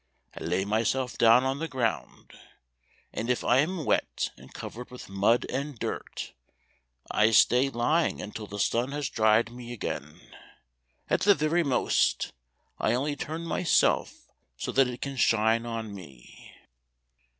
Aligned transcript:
I 0.35 0.43
lay 0.43 0.65
myself 0.65 1.15
down 1.15 1.43
on 1.43 1.59
the 1.59 1.67
ground, 1.67 2.31
and 3.13 3.29
if 3.29 3.43
I 3.43 3.59
am 3.59 3.85
wet 3.85 4.31
and 4.35 4.51
covered 4.51 4.89
with 4.89 5.09
mud 5.09 5.45
and 5.47 5.77
dirt, 5.77 6.33
I 7.11 7.29
stay 7.29 7.69
lying 7.69 8.19
until 8.19 8.47
the 8.47 8.57
sun 8.57 8.93
has 8.93 9.09
dried 9.11 9.51
me 9.51 9.71
again. 9.73 10.35
At 11.07 11.21
the 11.21 11.35
very 11.35 11.61
most, 11.61 12.31
I 12.79 12.95
only 12.95 13.15
turn 13.15 13.43
myself 13.45 14.25
so 14.57 14.71
that 14.71 14.87
it 14.87 15.03
can 15.03 15.17
shine 15.17 15.67
on 15.67 15.93
me." 15.93 16.51